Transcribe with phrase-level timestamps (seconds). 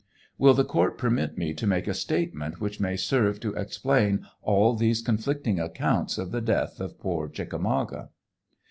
[0.39, 4.73] Will the court permit me to make a statement which may serve to explain all
[4.73, 8.09] these conflicting accounts of the death of poor" Ohickamauga